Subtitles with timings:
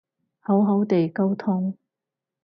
[0.39, 1.77] 好好哋溝通